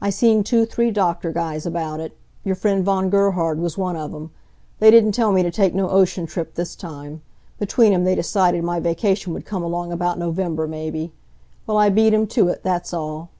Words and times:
I 0.00 0.10
seen 0.10 0.44
two 0.44 0.64
three 0.64 0.92
doctor 0.92 1.32
guys 1.32 1.66
about 1.66 1.98
it. 1.98 2.16
Your 2.44 2.54
friend 2.54 2.84
Von 2.84 3.10
Gerhard 3.10 3.58
was 3.58 3.76
one 3.76 3.96
of 3.96 4.14
'em. 4.14 4.30
They 4.78 4.92
didn't 4.92 5.10
tell 5.10 5.32
me 5.32 5.42
t' 5.42 5.50
take 5.50 5.74
no 5.74 5.90
ocean 5.90 6.24
trip 6.26 6.54
this 6.54 6.76
time. 6.76 7.20
Between 7.58 7.92
'em, 7.92 8.04
they 8.04 8.14
decided 8.14 8.62
my 8.62 8.78
vacation 8.78 9.34
would 9.34 9.44
come 9.44 9.64
along 9.64 9.90
about 9.90 10.20
November, 10.20 10.68
maybe. 10.68 11.10
Well, 11.66 11.78
I 11.78 11.88
beat 11.88 12.14
'em 12.14 12.28
to 12.28 12.46
it, 12.46 12.62
that's 12.62 12.94
all. 12.94 13.30